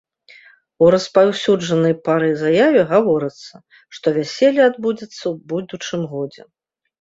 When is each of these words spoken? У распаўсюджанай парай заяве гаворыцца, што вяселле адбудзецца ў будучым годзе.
У 0.85 0.85
распаўсюджанай 0.93 1.93
парай 2.07 2.33
заяве 2.43 2.81
гаворыцца, 2.93 3.53
што 3.99 4.05
вяселле 4.17 4.61
адбудзецца 4.71 5.19
ў 5.31 5.35
будучым 5.53 6.01
годзе. 6.17 6.43